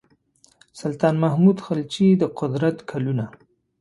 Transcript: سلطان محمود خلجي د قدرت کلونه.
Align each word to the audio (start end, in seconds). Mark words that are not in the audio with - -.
سلطان 0.79 1.15
محمود 1.23 1.57
خلجي 1.65 2.07
د 2.21 2.23
قدرت 2.39 2.77
کلونه. 2.89 3.25